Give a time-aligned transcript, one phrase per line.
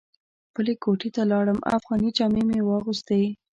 [0.49, 3.21] خپلې کوټې ته لاړم افغاني جامې مې واغوستې.